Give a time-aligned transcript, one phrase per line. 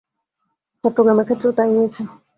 [0.83, 2.01] চট্টগ্রামের ক্ষেত্রেও তা ই হয়েছে।